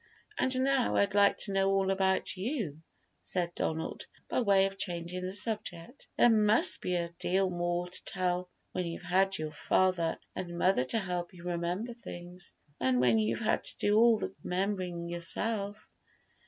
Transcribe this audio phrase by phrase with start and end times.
[0.39, 2.81] "And now I'd like to know all about you,"
[3.21, 8.03] said Donald, by way of changing the subject; "there must be a deal more to
[8.03, 13.19] tell when you've had your father and mother to help you remember things, than when
[13.19, 15.87] you've had to do all the remembering yourself.